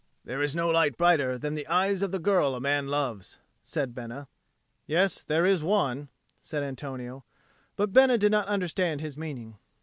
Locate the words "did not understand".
8.17-9.01